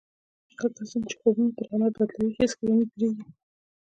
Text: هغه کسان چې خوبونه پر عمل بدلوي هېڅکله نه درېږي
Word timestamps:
هغه 0.53 0.67
کسان 0.77 1.01
چې 1.09 1.15
خوبونه 1.21 1.51
پر 1.57 1.65
عمل 1.73 1.91
بدلوي 1.97 2.31
هېڅکله 2.39 2.73
نه 2.79 2.85
درېږي 2.91 3.25